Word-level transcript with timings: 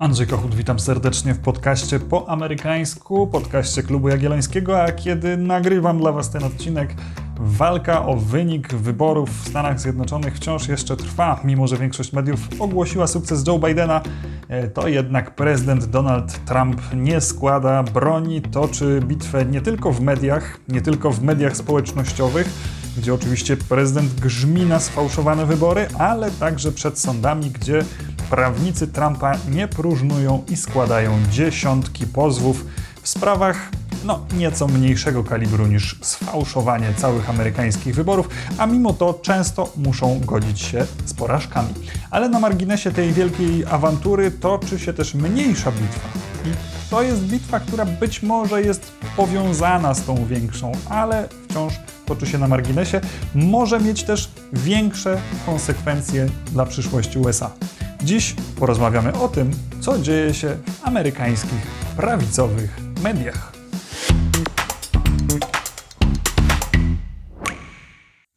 Andrzej 0.00 0.26
Kochut, 0.26 0.54
witam 0.54 0.78
serdecznie 0.78 1.34
w 1.34 1.38
podcaście 1.38 1.98
po 1.98 2.28
amerykańsku, 2.28 3.26
podcaście 3.26 3.82
Klubu 3.82 4.08
Jagiellońskiego, 4.08 4.82
a 4.82 4.92
kiedy 4.92 5.36
nagrywam 5.36 5.98
dla 5.98 6.12
Was 6.12 6.30
ten 6.30 6.44
odcinek, 6.44 6.94
walka 7.36 8.06
o 8.06 8.16
wynik 8.16 8.74
wyborów 8.74 9.30
w 9.30 9.48
Stanach 9.48 9.80
Zjednoczonych 9.80 10.36
wciąż 10.36 10.68
jeszcze 10.68 10.96
trwa, 10.96 11.40
mimo 11.44 11.66
że 11.66 11.76
większość 11.76 12.12
mediów 12.12 12.40
ogłosiła 12.58 13.06
sukces 13.06 13.46
Joe 13.46 13.58
Bidena, 13.58 14.00
e, 14.48 14.68
to 14.68 14.88
jednak 14.88 15.34
prezydent 15.34 15.84
Donald 15.84 16.44
Trump 16.44 16.80
nie 16.94 17.20
składa 17.20 17.82
broni, 17.82 18.42
toczy 18.42 19.00
bitwę 19.04 19.44
nie 19.44 19.60
tylko 19.60 19.92
w 19.92 20.00
mediach, 20.00 20.60
nie 20.68 20.80
tylko 20.80 21.10
w 21.10 21.22
mediach 21.22 21.56
społecznościowych, 21.56 22.48
gdzie 22.96 23.14
oczywiście 23.14 23.56
prezydent 23.56 24.14
grzmi 24.14 24.66
na 24.66 24.80
sfałszowane 24.80 25.46
wybory, 25.46 25.88
ale 25.98 26.30
także 26.30 26.72
przed 26.72 26.98
sądami, 26.98 27.50
gdzie 27.50 27.84
prawnicy 28.30 28.86
Trumpa 28.86 29.32
nie 29.50 29.68
próżnują 29.68 30.44
i 30.48 30.56
składają 30.56 31.18
dziesiątki 31.30 32.06
pozwów 32.06 32.66
w 33.02 33.08
sprawach 33.08 33.70
no, 34.04 34.26
nieco 34.36 34.68
mniejszego 34.68 35.24
kalibru 35.24 35.66
niż 35.66 35.98
sfałszowanie 36.02 36.94
całych 36.96 37.30
amerykańskich 37.30 37.94
wyborów, 37.94 38.28
a 38.58 38.66
mimo 38.66 38.92
to 38.92 39.14
często 39.22 39.72
muszą 39.76 40.20
godzić 40.20 40.60
się 40.60 40.86
z 41.04 41.14
porażkami. 41.14 41.74
Ale 42.10 42.28
na 42.28 42.40
marginesie 42.40 42.90
tej 42.90 43.12
wielkiej 43.12 43.64
awantury 43.66 44.30
toczy 44.30 44.78
się 44.78 44.92
też 44.92 45.14
mniejsza 45.14 45.72
bitwa. 45.72 46.08
I 46.44 46.52
to 46.90 47.02
jest 47.02 47.22
bitwa, 47.22 47.60
która 47.60 47.84
być 47.84 48.22
może 48.22 48.62
jest 48.62 48.92
powiązana 49.16 49.94
z 49.94 50.04
tą 50.04 50.26
większą, 50.26 50.72
ale 50.88 51.28
wciąż 51.48 51.74
toczy 52.06 52.26
się 52.26 52.38
na 52.38 52.48
marginesie, 52.48 53.00
może 53.34 53.80
mieć 53.80 54.04
też 54.04 54.30
większe 54.52 55.20
konsekwencje 55.46 56.26
dla 56.52 56.66
przyszłości 56.66 57.18
USA. 57.18 57.50
Dziś 58.04 58.34
porozmawiamy 58.58 59.12
o 59.12 59.28
tym, 59.28 59.50
co 59.80 59.98
dzieje 59.98 60.34
się 60.34 60.56
w 60.66 60.88
amerykańskich 60.88 61.66
prawicowych 61.96 62.76
mediach. 63.02 63.52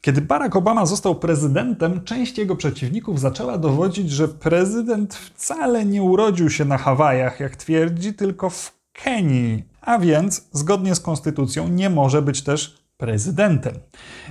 Kiedy 0.01 0.21
Barack 0.21 0.55
Obama 0.55 0.85
został 0.85 1.15
prezydentem, 1.15 2.03
część 2.03 2.37
jego 2.37 2.55
przeciwników 2.55 3.19
zaczęła 3.19 3.57
dowodzić, 3.57 4.11
że 4.11 4.27
prezydent 4.27 5.15
wcale 5.15 5.85
nie 5.85 6.03
urodził 6.03 6.49
się 6.49 6.65
na 6.65 6.77
Hawajach, 6.77 7.39
jak 7.39 7.55
twierdzi, 7.55 8.13
tylko 8.13 8.49
w 8.49 8.73
Kenii. 8.93 9.63
A 9.81 9.99
więc, 9.99 10.47
zgodnie 10.51 10.95
z 10.95 10.99
konstytucją, 10.99 11.67
nie 11.67 11.89
może 11.89 12.21
być 12.21 12.41
też 12.41 12.82
prezydentem. 12.97 13.73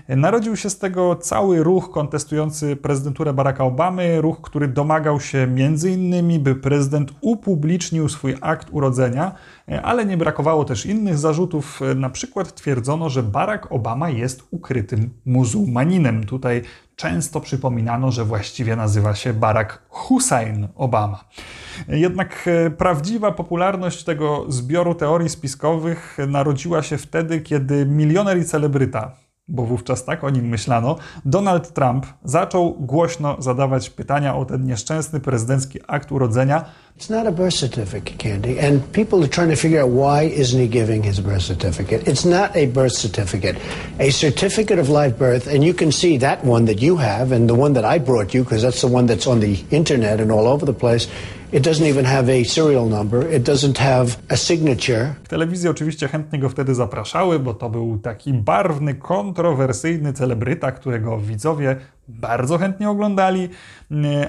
Narodził 0.08 0.56
się 0.56 0.70
z 0.70 0.78
tego 0.78 1.16
cały 1.16 1.62
ruch 1.62 1.90
kontestujący 1.90 2.76
prezydenturę 2.76 3.32
Baracka 3.32 3.64
Obamy, 3.64 4.20
ruch, 4.20 4.40
który 4.42 4.68
domagał 4.68 5.20
się 5.20 5.46
między 5.46 5.90
innymi, 5.90 6.38
by 6.38 6.54
prezydent 6.54 7.12
upublicznił 7.20 8.08
swój 8.08 8.36
akt 8.40 8.68
urodzenia, 8.70 9.34
ale 9.82 10.06
nie 10.06 10.16
brakowało 10.16 10.64
też 10.64 10.86
innych 10.86 11.18
zarzutów. 11.18 11.80
Na 11.96 12.10
przykład 12.10 12.54
twierdzono, 12.54 13.08
że 13.08 13.22
Barack 13.22 13.72
Obama 13.72 14.10
jest 14.10 14.42
ukrytym 14.50 15.10
muzułmaninem. 15.26 16.26
Tutaj 16.26 16.62
często 16.96 17.40
przypominano, 17.40 18.12
że 18.12 18.24
właściwie 18.24 18.76
nazywa 18.76 19.14
się 19.14 19.32
Barack 19.32 19.82
Hussein 19.88 20.68
Obama. 20.74 21.24
Jednak 21.88 22.48
e, 22.48 22.70
prawdziwa 22.70 23.32
popularność 23.32 24.04
tego 24.04 24.44
zbioru 24.48 24.94
teorii 24.94 25.28
spiskowych 25.28 26.18
narodziła 26.28 26.82
się 26.82 26.98
wtedy, 26.98 27.40
kiedy 27.40 27.86
milioner 27.86 28.38
i 28.38 28.44
celebryta, 28.44 29.21
bo 29.52 29.66
wówczas 29.66 30.04
tak 30.04 30.24
o 30.24 30.30
nim 30.30 30.48
myślano, 30.48 30.96
Donald 31.24 31.72
Trump 31.72 32.06
zaczął 32.24 32.74
głośno 32.74 33.36
zadawać 33.38 33.90
pytania 33.90 34.36
o 34.36 34.44
ten 34.44 34.66
nieszczęsny 34.66 35.20
prezydencki 35.20 35.78
akt 35.86 36.12
urodzenia. 36.12 36.64
It's 36.98 37.10
not 37.10 37.26
a 37.26 37.32
birth 37.32 37.56
certificate, 37.56 38.16
Candy, 38.18 38.60
and 38.60 38.82
people 38.92 39.18
are 39.18 39.28
trying 39.28 39.50
to 39.50 39.56
figure 39.56 39.82
out 39.82 39.90
why 39.90 40.40
isn't 40.40 40.60
he 40.60 40.68
giving 40.68 41.04
his 41.04 41.20
birth 41.20 41.42
certificate. 41.42 42.06
It's 42.06 42.24
not 42.24 42.56
a 42.56 42.66
birth 42.66 42.92
certificate. 42.92 43.56
A 43.98 44.10
certificate 44.10 44.80
of 44.80 44.88
live 44.88 45.18
birth, 45.18 45.46
and 45.46 45.64
you 45.64 45.74
can 45.74 45.90
see 45.92 46.18
that 46.18 46.44
one 46.44 46.66
that 46.66 46.82
you 46.82 46.96
have 46.96 47.32
and 47.32 47.48
the 47.48 47.54
one 47.54 47.72
that 47.72 47.84
I 47.84 47.98
brought 47.98 48.34
you, 48.34 48.44
because 48.44 48.62
that's 48.62 48.80
the 48.80 48.94
one 48.94 49.06
that's 49.06 49.26
on 49.26 49.40
the 49.40 49.64
internet 49.70 50.20
and 50.20 50.30
all 50.30 50.46
over 50.46 50.66
the 50.66 50.74
place. 50.74 51.08
Telewizje 55.28 55.70
oczywiście 55.70 56.08
chętnie 56.08 56.38
go 56.38 56.48
wtedy 56.48 56.74
zapraszały, 56.74 57.38
bo 57.38 57.54
to 57.54 57.70
był 57.70 57.98
taki 57.98 58.32
barwny, 58.32 58.94
kontrowersyjny 58.94 60.12
celebryta, 60.12 60.72
którego 60.72 61.18
widzowie 61.18 61.76
bardzo 62.08 62.58
chętnie 62.58 62.90
oglądali, 62.90 63.48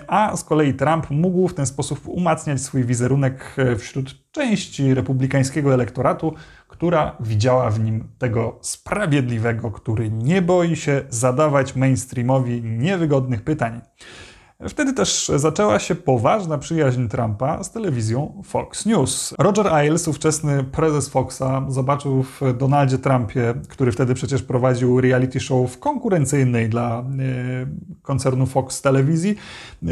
a 0.07 0.37
z 0.37 0.43
kolei 0.43 0.73
Trump 0.73 1.09
mógł 1.09 1.47
w 1.47 1.53
ten 1.53 1.65
sposób 1.65 2.07
umacniać 2.07 2.61
swój 2.61 2.83
wizerunek 2.83 3.55
wśród 3.77 4.31
części 4.31 4.93
republikańskiego 4.93 5.73
elektoratu, 5.73 6.33
która 6.67 7.17
widziała 7.19 7.69
w 7.69 7.79
nim 7.79 8.07
tego 8.17 8.59
sprawiedliwego, 8.61 9.71
który 9.71 10.09
nie 10.11 10.41
boi 10.41 10.75
się 10.75 11.01
zadawać 11.09 11.75
mainstreamowi 11.75 12.61
niewygodnych 12.63 13.43
pytań. 13.43 13.81
Wtedy 14.67 14.93
też 14.93 15.31
zaczęła 15.35 15.79
się 15.79 15.95
poważna 15.95 16.57
przyjaźń 16.57 17.07
Trumpa 17.07 17.63
z 17.63 17.71
telewizją 17.71 18.41
Fox 18.45 18.85
News. 18.85 19.33
Roger 19.39 19.67
Ailes, 19.67 20.07
ówczesny 20.07 20.63
prezes 20.63 21.09
Foxa, 21.09 21.65
zobaczył 21.67 22.23
w 22.23 22.41
Donaldzie 22.57 22.97
Trumpie, 22.97 23.53
który 23.69 23.91
wtedy 23.91 24.13
przecież 24.13 24.43
prowadził 24.43 25.01
reality 25.01 25.39
show 25.39 25.71
w 25.71 25.79
konkurencyjnej 25.79 26.69
dla 26.69 26.99
e, 26.99 27.03
koncernu 28.01 28.45
Fox 28.45 28.81
telewizji, 28.81 29.35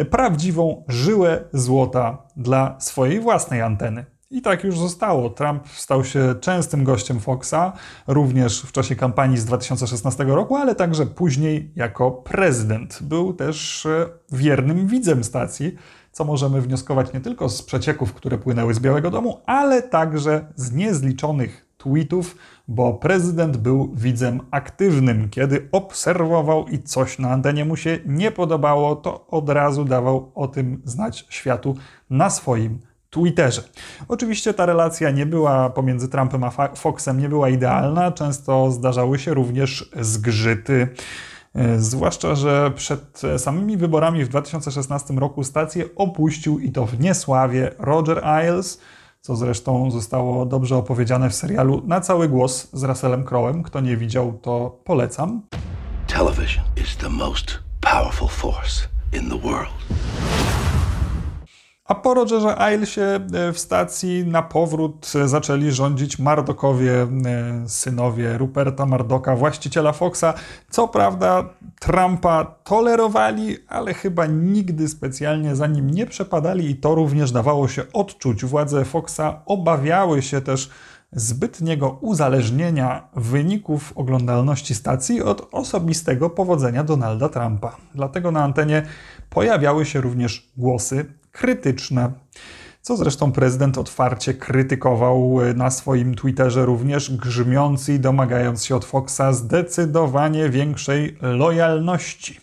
prawdziwą 0.09 0.83
żyłę 0.87 1.43
złota 1.53 2.17
dla 2.37 2.75
swojej 2.79 3.19
własnej 3.19 3.61
anteny. 3.61 4.05
I 4.31 4.41
tak 4.41 4.63
już 4.63 4.79
zostało. 4.79 5.29
Trump 5.29 5.67
stał 5.69 6.03
się 6.03 6.35
częstym 6.41 6.83
gościem 6.83 7.19
Foxa, 7.19 7.73
również 8.07 8.61
w 8.61 8.71
czasie 8.71 8.95
kampanii 8.95 9.37
z 9.37 9.45
2016 9.45 10.23
roku, 10.23 10.55
ale 10.55 10.75
także 10.75 11.05
później 11.05 11.71
jako 11.75 12.11
prezydent. 12.11 12.99
Był 13.01 13.33
też 13.33 13.85
e, 13.85 14.09
wiernym 14.31 14.87
widzem 14.87 15.23
stacji, 15.23 15.75
co 16.11 16.25
możemy 16.25 16.61
wnioskować 16.61 17.13
nie 17.13 17.21
tylko 17.21 17.49
z 17.49 17.61
przecieków, 17.61 18.13
które 18.13 18.37
płynęły 18.37 18.73
z 18.73 18.79
Białego 18.79 19.09
Domu, 19.09 19.41
ale 19.45 19.81
także 19.81 20.45
z 20.55 20.71
niezliczonych 20.71 21.65
tweetów, 21.77 22.35
bo 22.67 22.93
prezydent 22.93 23.57
był 23.57 23.91
widzem 23.95 24.41
aktywnym. 24.51 25.29
Kiedy 25.29 25.67
obserwował 25.71 26.67
i 26.67 26.79
coś 26.79 27.19
na 27.19 27.29
antenie 27.29 27.65
mu 27.65 27.75
się 27.75 27.99
nie 28.05 28.31
podobało, 28.31 28.95
to 28.95 29.27
od 29.27 29.49
razu 29.49 29.85
dawał 29.85 30.31
o 30.35 30.47
tym 30.47 30.81
znać 30.85 31.25
światu 31.29 31.75
na 32.09 32.29
swoim 32.29 32.79
Twitterze. 33.11 33.63
Oczywiście 34.07 34.53
ta 34.53 34.65
relacja 34.65 35.11
nie 35.11 35.25
była 35.25 35.69
pomiędzy 35.69 36.09
Trumpem 36.09 36.43
a 36.43 36.51
Foxem 36.75 37.19
nie 37.19 37.29
była 37.29 37.49
idealna, 37.49 38.11
często 38.11 38.71
zdarzały 38.71 39.19
się 39.19 39.33
również 39.33 39.89
zgrzyty. 40.01 40.87
E, 41.55 41.79
zwłaszcza, 41.79 42.35
że 42.35 42.71
przed 42.75 43.21
samymi 43.37 43.77
wyborami 43.77 44.25
w 44.25 44.27
2016 44.27 45.13
roku 45.13 45.43
stację 45.43 45.85
opuścił 45.95 46.59
i 46.59 46.71
to 46.71 46.85
w 46.85 46.99
niesławie 46.99 47.71
Roger 47.79 48.25
Ailes, 48.25 48.81
co 49.21 49.35
zresztą 49.35 49.91
zostało 49.91 50.45
dobrze 50.45 50.77
opowiedziane 50.77 51.29
w 51.29 51.35
serialu 51.35 51.81
Na 51.85 52.01
cały 52.01 52.29
głos 52.29 52.67
z 52.73 52.83
Russellem 52.83 53.23
Crowem. 53.23 53.63
Kto 53.63 53.79
nie 53.79 53.97
widział, 53.97 54.33
to 54.41 54.79
polecam. 54.83 55.41
Television 56.07 56.63
is 56.83 56.97
the 56.97 57.09
most 57.09 57.59
powerful 57.81 58.27
force 58.27 58.87
in 59.13 59.29
the 59.29 59.37
world. 59.37 59.71
A 61.91 61.95
po 61.95 62.13
Rogerze 62.13 62.57
Ailesie 62.57 63.01
e, 63.01 63.53
w 63.53 63.59
stacji 63.59 64.25
na 64.27 64.41
powrót 64.41 65.11
zaczęli 65.25 65.71
rządzić 65.71 66.19
Mardokowie, 66.19 67.01
e, 67.01 67.07
synowie 67.67 68.37
Ruperta 68.37 68.85
Mardoka, 68.85 69.35
właściciela 69.35 69.91
Foxa. 69.91 70.33
Co 70.69 70.87
prawda 70.87 71.49
Trumpa 71.79 72.45
tolerowali, 72.63 73.57
ale 73.67 73.93
chyba 73.93 74.25
nigdy 74.25 74.87
specjalnie 74.87 75.55
za 75.55 75.67
nim 75.67 75.91
nie 75.91 76.05
przepadali 76.05 76.69
i 76.69 76.75
to 76.75 76.95
również 76.95 77.31
dawało 77.31 77.67
się 77.67 77.83
odczuć. 77.93 78.45
Władze 78.45 78.85
Foxa 78.85 79.41
obawiały 79.45 80.21
się 80.21 80.41
też 80.41 80.69
zbytniego 81.11 81.97
uzależnienia 82.01 83.07
wyników 83.15 83.93
oglądalności 83.95 84.75
stacji 84.75 85.21
od 85.21 85.47
osobistego 85.51 86.29
powodzenia 86.29 86.83
Donalda 86.83 87.29
Trumpa. 87.29 87.75
Dlatego 87.95 88.31
na 88.31 88.43
antenie 88.43 88.83
pojawiały 89.29 89.85
się 89.85 90.01
również 90.01 90.51
głosy 90.57 91.20
krytyczne. 91.31 92.11
Co 92.81 92.97
zresztą 92.97 93.31
prezydent 93.31 93.77
otwarcie 93.77 94.33
krytykował 94.33 95.39
na 95.55 95.71
swoim 95.71 96.15
Twitterze, 96.15 96.65
również 96.65 97.17
grzmiąc 97.17 97.89
i 97.89 97.99
domagając 97.99 98.65
się 98.65 98.75
od 98.75 98.85
Foxa 98.85 99.33
zdecydowanie 99.33 100.49
większej 100.49 101.17
lojalności. 101.21 102.39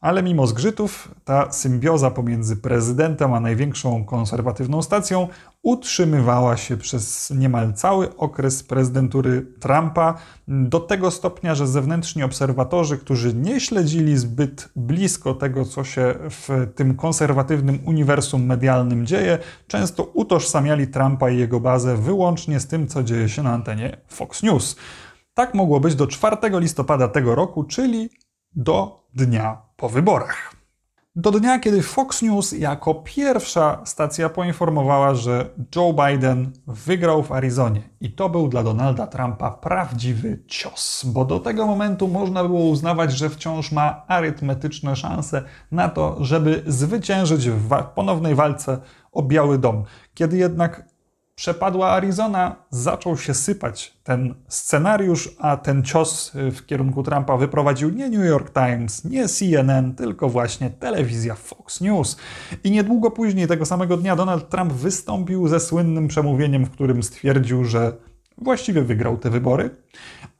Ale 0.00 0.22
mimo 0.22 0.46
zgrzytów, 0.46 1.08
ta 1.24 1.52
symbioza 1.52 2.10
pomiędzy 2.10 2.56
prezydentem 2.56 3.34
a 3.34 3.40
największą 3.40 4.04
konserwatywną 4.04 4.82
stacją 4.82 5.28
utrzymywała 5.64 6.56
się 6.56 6.76
przez 6.76 7.30
niemal 7.30 7.72
cały 7.72 8.16
okres 8.16 8.62
prezydentury 8.62 9.46
Trumpa, 9.60 10.14
do 10.48 10.80
tego 10.80 11.10
stopnia, 11.10 11.54
że 11.54 11.66
zewnętrzni 11.66 12.22
obserwatorzy, 12.22 12.98
którzy 12.98 13.34
nie 13.34 13.60
śledzili 13.60 14.16
zbyt 14.16 14.68
blisko 14.76 15.34
tego, 15.34 15.64
co 15.64 15.84
się 15.84 16.14
w 16.30 16.66
tym 16.74 16.94
konserwatywnym 16.94 17.78
uniwersum 17.86 18.44
medialnym 18.46 19.06
dzieje, 19.06 19.38
często 19.66 20.04
utożsamiali 20.04 20.86
Trumpa 20.86 21.30
i 21.30 21.38
jego 21.38 21.60
bazę 21.60 21.96
wyłącznie 21.96 22.60
z 22.60 22.66
tym, 22.66 22.88
co 22.88 23.02
dzieje 23.02 23.28
się 23.28 23.42
na 23.42 23.52
antenie 23.52 23.96
Fox 24.08 24.42
News. 24.42 24.76
Tak 25.34 25.54
mogło 25.54 25.80
być 25.80 25.94
do 25.94 26.06
4 26.06 26.36
listopada 26.42 27.08
tego 27.08 27.34
roku, 27.34 27.64
czyli 27.64 28.10
do 28.56 29.06
dnia 29.14 29.62
po 29.76 29.88
wyborach. 29.88 30.53
Do 31.16 31.30
dnia, 31.30 31.58
kiedy 31.58 31.82
Fox 31.82 32.22
News 32.22 32.52
jako 32.52 32.94
pierwsza 32.94 33.80
stacja 33.84 34.28
poinformowała, 34.28 35.14
że 35.14 35.50
Joe 35.76 35.92
Biden 35.92 36.52
wygrał 36.66 37.22
w 37.22 37.32
Arizonie. 37.32 37.82
I 38.00 38.12
to 38.12 38.28
był 38.28 38.48
dla 38.48 38.62
Donalda 38.62 39.06
Trumpa 39.06 39.50
prawdziwy 39.50 40.42
cios, 40.46 41.04
bo 41.04 41.24
do 41.24 41.40
tego 41.40 41.66
momentu 41.66 42.08
można 42.08 42.44
było 42.44 42.60
uznawać, 42.60 43.12
że 43.12 43.30
wciąż 43.30 43.72
ma 43.72 44.02
arytmetyczne 44.08 44.96
szanse 44.96 45.42
na 45.72 45.88
to, 45.88 46.16
żeby 46.20 46.62
zwyciężyć 46.66 47.50
w 47.50 47.68
ponownej 47.94 48.34
walce 48.34 48.78
o 49.12 49.22
Biały 49.22 49.58
Dom. 49.58 49.84
Kiedy 50.14 50.36
jednak 50.36 50.93
przepadła 51.34 51.90
Arizona, 51.90 52.56
zaczął 52.70 53.16
się 53.16 53.34
sypać 53.34 53.94
ten 54.04 54.34
scenariusz, 54.48 55.36
a 55.38 55.56
ten 55.56 55.82
cios 55.82 56.32
w 56.34 56.66
kierunku 56.66 57.02
Trumpa 57.02 57.36
wyprowadził 57.36 57.90
nie 57.90 58.08
New 58.08 58.26
York 58.26 58.52
Times, 58.52 59.04
nie 59.04 59.28
CNN, 59.28 59.94
tylko 59.94 60.28
właśnie 60.28 60.70
telewizja 60.70 61.34
Fox 61.34 61.80
News. 61.80 62.16
I 62.64 62.70
niedługo 62.70 63.10
później, 63.10 63.46
tego 63.46 63.66
samego 63.66 63.96
dnia, 63.96 64.16
Donald 64.16 64.48
Trump 64.48 64.72
wystąpił 64.72 65.48
ze 65.48 65.60
słynnym 65.60 66.08
przemówieniem, 66.08 66.64
w 66.64 66.70
którym 66.70 67.02
stwierdził, 67.02 67.64
że 67.64 67.92
właściwie 68.38 68.82
wygrał 68.82 69.16
te 69.16 69.30
wybory, 69.30 69.70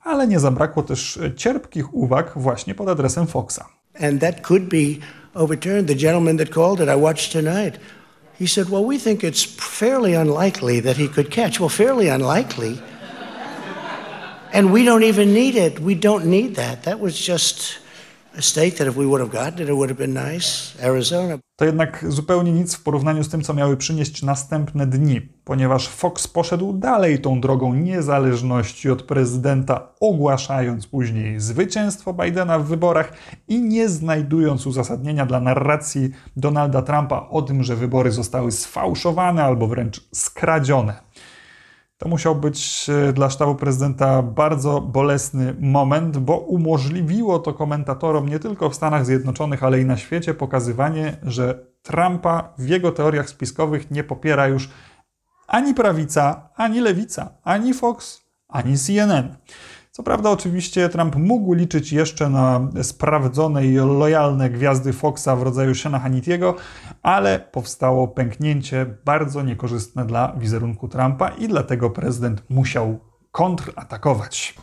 ale 0.01 0.27
nie 0.29 0.41
zabrakło 0.41 0.83
też 0.83 1.19
cierpkich 1.37 1.95
uwag 1.95 2.33
właśnie 2.37 2.75
pod 2.75 2.89
adresem 2.89 3.27
Foxa. 3.27 3.65
And 4.01 4.21
that 4.21 4.41
could 4.41 4.63
be 4.63 5.07
overturned. 5.35 5.89
The 5.89 5.95
gentleman 5.95 6.39
that 6.39 6.49
called 6.49 6.81
it, 6.81 6.89
I 6.99 7.01
watched 7.01 7.33
tonight. 7.33 7.81
He 8.39 8.47
said, 8.47 8.69
Well, 8.69 8.85
we 8.85 8.99
think 8.99 9.23
it's 9.23 9.43
fairly 9.43 10.15
unlikely 10.15 10.81
that 10.81 10.97
he 10.97 11.09
could 11.09 11.31
catch. 11.31 11.61
Well, 11.61 11.69
fairly 11.69 12.09
unlikely. 12.09 12.83
And 14.53 14.73
we 14.73 14.85
don't 14.85 15.03
even 15.03 15.35
need 15.35 15.57
it. 15.57 15.81
We 15.81 15.95
don't 15.97 16.27
need 16.27 16.55
that. 16.57 16.85
That 16.85 17.01
was 17.01 17.19
just 17.19 17.79
To 21.57 21.65
jednak 21.65 22.05
zupełnie 22.09 22.53
nic 22.53 22.75
w 22.75 22.83
porównaniu 22.83 23.25
z 23.25 23.29
tym, 23.29 23.43
co 23.43 23.55
miały 23.55 23.77
przynieść 23.77 24.23
następne 24.23 24.87
dni, 24.87 25.21
ponieważ 25.45 25.89
Fox 25.89 26.29
poszedł 26.29 26.73
dalej 26.73 27.21
tą 27.21 27.41
drogą 27.41 27.75
niezależności 27.75 28.91
od 28.91 29.03
prezydenta, 29.03 29.89
ogłaszając 30.01 30.87
później 30.87 31.41
zwycięstwo 31.41 32.13
Bidena 32.13 32.59
w 32.59 32.67
wyborach 32.67 33.13
i 33.49 33.63
nie 33.63 33.89
znajdując 33.89 34.67
uzasadnienia 34.67 35.27
dla 35.27 35.41
narracji 35.41 36.11
Donalda 36.37 36.83
Trumpa 36.83 37.27
o 37.31 37.43
tym, 37.43 37.63
że 37.63 37.77
wybory 37.77 38.11
zostały 38.11 38.53
sfałszowane 38.53 39.45
albo 39.45 39.67
wręcz 39.67 40.09
skradzione. 40.13 40.95
To 41.99 42.09
musiał 42.09 42.37
być 42.37 42.87
e, 42.89 43.13
dla 43.13 43.31
sztabu 43.31 43.55
prezydenta 43.55 44.23
bardzo 44.23 44.81
bolesny 44.81 45.55
moment, 45.61 46.19
bo 46.19 46.39
umożliwiło 46.39 47.39
to 47.39 47.55
komentatorom 47.55 48.29
nie 48.29 48.39
tylko 48.39 48.71
w 48.71 48.75
Stanach 48.75 49.07
Zjednoczonych, 49.07 49.65
ale 49.65 49.81
i 49.81 49.85
na 49.85 49.97
świecie 49.97 50.35
pokazywanie, 50.35 51.17
że 51.23 51.67
Trumpa 51.83 52.55
w 52.59 52.69
jego 52.69 52.93
teoriach 52.93 53.29
spiskowych 53.29 53.91
nie 53.91 54.05
popiera 54.05 54.49
już 54.49 54.71
ani 55.47 55.75
prawica, 55.75 56.49
ani 56.55 56.81
lewica, 56.81 57.31
ani 57.43 57.75
Fox, 57.75 58.23
ani 58.49 58.79
CNN. 58.79 59.37
Co 59.97 60.03
prawda, 60.03 60.31
oczywiście 60.31 60.89
Trump 60.89 61.17
mógł 61.17 61.53
liczyć 61.53 61.93
jeszcze 61.93 62.29
na 62.29 62.69
sprawdzone 62.83 63.67
i 63.67 63.75
lojalne 63.75 64.51
gwiazdy 64.51 64.93
Foxa 64.93 65.29
w 65.37 65.43
rodzaju 65.43 65.75
Shana 65.75 65.99
Hannitiego, 65.99 66.55
ale 67.03 67.39
powstało 67.53 68.09
pęknięcie 68.09 68.87
bardzo 69.05 69.43
niekorzystne 69.43 70.07
dla 70.07 70.33
wizerunku 70.39 70.89
Trumpa 70.89 71.29
i 71.29 71.49
dlatego 71.49 71.91
prezydent 71.91 72.43
musiał 72.49 72.99
kontratakować. 73.33 74.55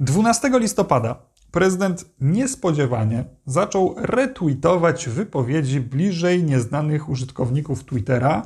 12 0.00 0.50
listopada 0.58 1.16
prezydent 1.50 2.04
niespodziewanie 2.20 3.24
zaczął 3.46 3.94
retweetować 3.98 5.08
wypowiedzi 5.08 5.80
bliżej 5.80 6.44
nieznanych 6.44 7.08
użytkowników 7.08 7.84
Twittera, 7.84 8.42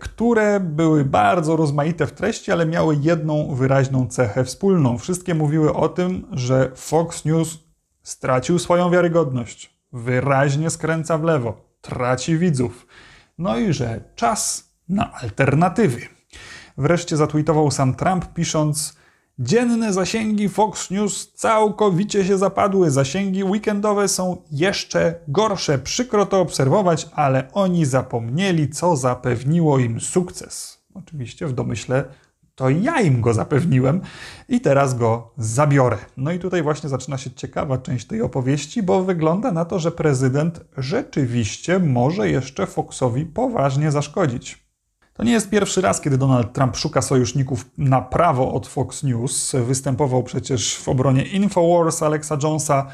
które 0.00 0.60
były 0.60 1.04
bardzo 1.04 1.56
rozmaite 1.56 2.06
w 2.06 2.12
treści, 2.12 2.52
ale 2.52 2.66
miały 2.66 2.96
jedną 3.00 3.54
wyraźną 3.54 4.06
cechę 4.06 4.44
wspólną. 4.44 4.98
Wszystkie 4.98 5.34
mówiły 5.34 5.74
o 5.74 5.88
tym, 5.88 6.26
że 6.32 6.70
Fox 6.74 7.24
News 7.24 7.58
stracił 8.02 8.58
swoją 8.58 8.90
wiarygodność, 8.90 9.80
wyraźnie 9.92 10.70
skręca 10.70 11.18
w 11.18 11.22
lewo, 11.22 11.76
traci 11.80 12.38
widzów, 12.38 12.86
no 13.38 13.58
i 13.58 13.72
że 13.72 14.00
czas 14.14 14.70
na 14.88 15.12
alternatywy. 15.12 16.00
Wreszcie 16.78 17.16
zatweetował 17.16 17.70
sam 17.70 17.94
Trump, 17.94 18.32
pisząc: 18.34 18.99
Dzienne 19.42 19.92
zasięgi 19.92 20.48
Fox 20.48 20.90
News 20.90 21.32
całkowicie 21.32 22.24
się 22.24 22.38
zapadły. 22.38 22.90
Zasięgi 22.90 23.44
weekendowe 23.44 24.08
są 24.08 24.36
jeszcze 24.52 25.14
gorsze. 25.28 25.78
Przykro 25.78 26.26
to 26.26 26.40
obserwować, 26.40 27.08
ale 27.14 27.52
oni 27.52 27.84
zapomnieli, 27.84 28.68
co 28.68 28.96
zapewniło 28.96 29.78
im 29.78 30.00
sukces. 30.00 30.82
Oczywiście 30.94 31.46
w 31.46 31.52
domyśle 31.52 32.04
to 32.54 32.70
ja 32.70 33.00
im 33.00 33.20
go 33.20 33.34
zapewniłem 33.34 34.00
i 34.48 34.60
teraz 34.60 34.94
go 34.94 35.32
zabiorę. 35.38 35.98
No 36.16 36.32
i 36.32 36.38
tutaj 36.38 36.62
właśnie 36.62 36.88
zaczyna 36.88 37.18
się 37.18 37.30
ciekawa 37.30 37.78
część 37.78 38.06
tej 38.06 38.22
opowieści, 38.22 38.82
bo 38.82 39.04
wygląda 39.04 39.52
na 39.52 39.64
to, 39.64 39.78
że 39.78 39.90
prezydent 39.90 40.60
rzeczywiście 40.76 41.78
może 41.78 42.30
jeszcze 42.30 42.66
Foxowi 42.66 43.26
poważnie 43.26 43.90
zaszkodzić. 43.90 44.69
To 45.20 45.24
nie 45.24 45.32
jest 45.32 45.50
pierwszy 45.50 45.80
raz, 45.80 46.00
kiedy 46.00 46.18
Donald 46.18 46.52
Trump 46.52 46.76
szuka 46.76 47.02
sojuszników 47.02 47.66
na 47.78 48.00
prawo 48.00 48.52
od 48.52 48.66
Fox 48.66 49.02
News. 49.02 49.52
Występował 49.66 50.22
przecież 50.22 50.76
w 50.76 50.88
obronie 50.88 51.22
Infowars 51.22 52.02
Alexa 52.02 52.38
Jonesa, 52.42 52.86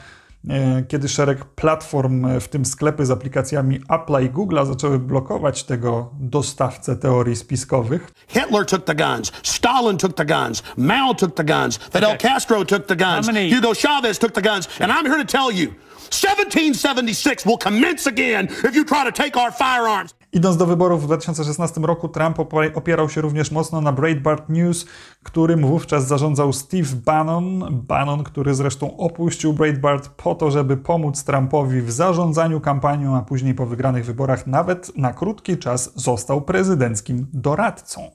e, 0.48 0.82
kiedy 0.88 1.08
szereg 1.08 1.44
platform, 1.44 2.40
w 2.40 2.48
tym 2.48 2.64
sklepy 2.64 3.06
z 3.06 3.10
aplikacjami 3.10 3.80
Apple 3.88 4.24
i 4.24 4.30
Google, 4.30 4.58
zaczęły 4.64 4.98
blokować 4.98 5.64
tego 5.64 6.10
dostawcę 6.20 6.96
teorii 6.96 7.36
spiskowych. 7.36 8.10
Hitler 8.28 8.66
took 8.66 8.84
the 8.84 8.94
guns, 8.94 9.32
Stalin 9.42 9.98
took 9.98 10.14
the 10.14 10.24
guns, 10.24 10.62
Mao 10.76 11.14
took 11.14 11.34
the 11.34 11.44
guns, 11.44 11.76
Fidel 11.76 12.04
okay. 12.04 12.18
Castro 12.18 12.64
took 12.64 12.86
the 12.86 12.96
guns, 12.96 13.26
Hugo 13.54 13.74
Chavez 13.74 14.18
took 14.18 14.32
the 14.32 14.42
guns, 14.42 14.68
and 14.80 14.92
I'm 14.92 15.06
here 15.06 15.24
to 15.24 15.38
tell 15.38 15.58
you 15.58 15.74
1776 16.10 17.46
will 17.46 17.58
commence 17.58 18.06
again 18.06 18.48
if 18.64 18.74
you 18.74 18.84
try 18.84 19.04
to 19.04 19.12
take 19.12 19.36
our 19.36 19.50
firearms. 19.50 20.14
Idąc 20.36 20.56
do 20.56 20.66
wyborów 20.66 21.02
w 21.02 21.06
2016 21.06 21.80
roku, 21.80 22.08
Trump 22.08 22.38
opierał 22.74 23.08
się 23.08 23.20
również 23.20 23.50
mocno 23.50 23.80
na 23.80 23.92
Breitbart 23.92 24.48
News, 24.48 24.86
którym 25.22 25.66
wówczas 25.66 26.06
zarządzał 26.06 26.52
Steve 26.52 26.96
Bannon. 27.04 27.82
Bannon, 27.88 28.24
który 28.24 28.54
zresztą 28.54 28.96
opuścił 28.96 29.52
Breitbart 29.52 30.08
po 30.08 30.34
to, 30.34 30.50
żeby 30.50 30.76
pomóc 30.76 31.24
Trumpowi 31.24 31.82
w 31.82 31.92
zarządzaniu 31.92 32.60
kampanią, 32.60 33.16
a 33.16 33.22
później 33.22 33.54
po 33.54 33.66
wygranych 33.66 34.04
wyborach 34.04 34.46
nawet 34.46 34.96
na 34.96 35.12
krótki 35.12 35.58
czas 35.58 35.92
został 35.94 36.40
prezydenckim 36.40 37.26
doradcą. 37.32 38.10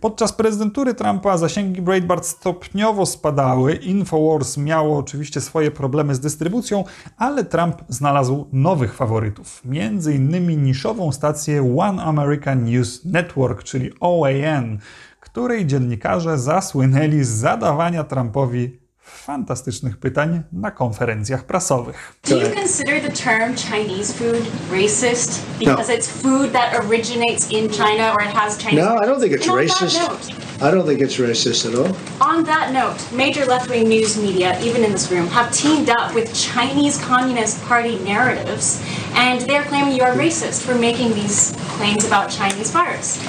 Podczas 0.00 0.32
prezydentury 0.32 0.94
Trumpa 0.94 1.36
zasięgi 1.36 1.82
Breitbart 1.82 2.26
stopniowo 2.26 3.06
spadały. 3.06 3.74
Infowars 3.74 4.56
miało 4.56 4.98
oczywiście 4.98 5.40
swoje 5.40 5.70
problemy 5.70 6.14
z 6.14 6.20
dystrybucją, 6.20 6.84
ale 7.16 7.44
Trump 7.44 7.76
znalazł 7.88 8.46
nowych 8.52 8.94
faworytów. 8.94 9.60
Między 9.64 10.14
innymi 10.14 10.56
niszową 10.56 11.12
stację 11.12 11.41
One 11.76 12.02
American 12.02 12.64
News 12.64 13.04
Network, 13.04 13.62
czyli 13.62 13.90
OAN, 14.00 14.78
której 15.20 15.66
dziennikarze 15.66 16.38
zasłynęli 16.38 17.24
z 17.24 17.28
zadawania 17.28 18.04
Trumpowi 18.04 18.82
fantastycznych 19.02 19.96
pytań 19.96 20.42
na 20.52 20.70
konferencjach 20.70 21.44
prasowych. 21.44 22.14
Do 22.28 22.36
you 22.36 22.54
consider 22.54 23.02
the 23.02 23.12
term 23.24 23.54
Chinese 23.54 24.12
food 24.12 24.42
racist 24.72 25.42
because 25.58 25.88
no. 25.88 25.98
it's 25.98 26.08
food 26.22 26.52
that 26.52 26.74
originates 26.74 27.50
in 27.50 27.68
China 27.68 28.12
or 28.14 28.22
it 28.22 28.32
has 28.34 28.58
Chinese? 28.58 28.84
No, 28.84 28.96
I 28.96 29.06
don't 29.06 29.20
think 29.20 29.32
it's 29.32 29.48
racist. 29.48 30.41
I 30.62 30.70
don't 30.70 30.86
think 30.86 31.00
it's 31.00 31.16
racist 31.16 31.68
at 31.68 31.74
all. 31.74 31.90
On 32.24 32.44
that 32.44 32.72
note, 32.72 33.12
major 33.12 33.44
left-wing 33.44 33.88
news 33.88 34.16
media, 34.16 34.56
even 34.62 34.84
in 34.84 34.92
this 34.92 35.10
room, 35.10 35.26
have 35.26 35.52
teamed 35.52 35.90
up 35.90 36.14
with 36.14 36.32
Chinese 36.32 37.02
Communist 37.02 37.60
Party 37.62 37.98
narratives, 37.98 38.80
and 39.14 39.40
they're 39.40 39.64
claiming 39.64 39.96
you 39.96 40.04
are 40.04 40.14
racist 40.14 40.62
for 40.62 40.76
making 40.76 41.14
these 41.14 41.56
claims 41.70 42.04
about 42.04 42.30
Chinese 42.30 42.70
virus. 42.70 43.20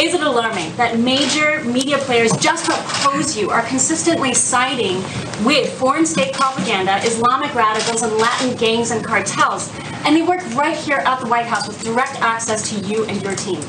Is 0.00 0.14
it 0.14 0.20
alarming 0.20 0.74
that 0.74 0.98
major 0.98 1.62
media 1.62 1.98
players 1.98 2.36
just 2.38 2.64
to 2.64 2.72
oppose 2.72 3.36
you 3.36 3.50
are 3.50 3.62
consistently 3.62 4.34
siding 4.34 4.96
with 5.44 5.72
foreign 5.78 6.04
state 6.04 6.32
propaganda, 6.32 6.96
Islamic 7.04 7.54
radicals, 7.54 8.02
and 8.02 8.12
Latin 8.14 8.56
gangs 8.56 8.90
and 8.90 9.04
cartels? 9.04 9.70
And 10.04 10.16
they 10.16 10.22
work 10.22 10.40
right 10.56 10.76
here 10.76 10.98
at 11.06 11.20
the 11.20 11.28
White 11.28 11.46
House 11.46 11.68
with 11.68 11.80
direct 11.84 12.20
access 12.20 12.68
to 12.70 12.80
you 12.84 13.04
and 13.04 13.22
your 13.22 13.36
team. 13.36 13.62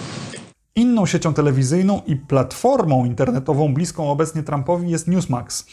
Inną 0.76 1.06
siecią 1.06 1.34
telewizyjną 1.34 2.02
i 2.06 2.16
platformą 2.16 3.06
internetową 3.06 3.74
bliską 3.74 4.12
obecnie 4.12 4.44
Trumpowi 4.44 4.90
jest 4.90 5.08
Newsmax. 5.08 5.66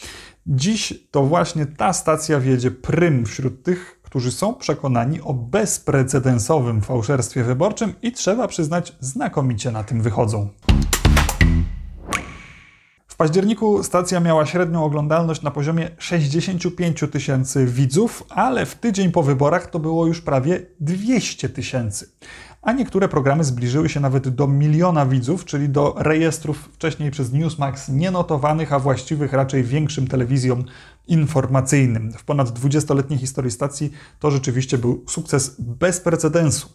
Dziś 0.47 0.93
to 1.11 1.23
właśnie 1.23 1.65
ta 1.65 1.93
stacja 1.93 2.39
wiedzie 2.39 2.71
prym 2.71 3.25
wśród 3.25 3.63
tych, 3.63 3.99
którzy 4.03 4.31
są 4.31 4.53
przekonani 4.53 5.21
o 5.21 5.33
bezprecedensowym 5.33 6.81
fałszerstwie 6.81 7.43
wyborczym 7.43 7.93
i 8.01 8.11
trzeba 8.11 8.47
przyznać, 8.47 8.95
znakomicie 8.99 9.71
na 9.71 9.83
tym 9.83 10.01
wychodzą. 10.01 10.49
W 13.07 13.15
październiku 13.15 13.83
stacja 13.83 14.19
miała 14.19 14.45
średnią 14.45 14.83
oglądalność 14.83 15.41
na 15.41 15.51
poziomie 15.51 15.89
65 15.97 17.03
tysięcy 17.11 17.65
widzów, 17.65 18.23
ale 18.29 18.65
w 18.65 18.75
tydzień 18.75 19.11
po 19.11 19.23
wyborach 19.23 19.69
to 19.69 19.79
było 19.79 20.07
już 20.07 20.21
prawie 20.21 20.65
200 20.79 21.49
tysięcy 21.49 22.09
a 22.61 22.73
niektóre 22.73 23.07
programy 23.07 23.43
zbliżyły 23.43 23.89
się 23.89 23.99
nawet 23.99 24.29
do 24.29 24.47
miliona 24.47 25.05
widzów, 25.05 25.45
czyli 25.45 25.69
do 25.69 25.95
rejestrów 25.97 26.57
wcześniej 26.57 27.11
przez 27.11 27.31
Newsmax 27.31 27.89
nienotowanych, 27.89 28.73
a 28.73 28.79
właściwych 28.79 29.33
raczej 29.33 29.63
większym 29.63 30.07
telewizjom 30.07 30.63
informacyjnym. 31.07 32.11
W 32.11 32.23
ponad 32.23 32.59
20-letniej 32.59 33.19
historii 33.19 33.51
stacji 33.51 33.91
to 34.19 34.31
rzeczywiście 34.31 34.77
był 34.77 35.03
sukces 35.07 35.55
bez 35.59 35.99
precedensu. 35.99 36.69